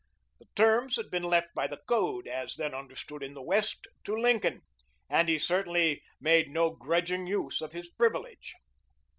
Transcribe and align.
The 0.39 0.47
terms 0.55 0.95
had 0.95 1.11
been 1.11 1.21
left 1.21 1.53
by 1.53 1.67
the 1.67 1.77
code, 1.87 2.27
as 2.27 2.55
then 2.55 2.73
understood 2.73 3.21
in 3.21 3.35
the 3.35 3.43
West, 3.43 3.87
to 4.05 4.15
Lincoln, 4.15 4.63
and 5.07 5.29
he 5.29 5.37
certainly 5.37 6.01
made 6.19 6.49
no 6.49 6.71
grudging 6.71 7.27
use 7.27 7.61
of 7.61 7.73
his 7.73 7.91
privilege. 7.91 8.55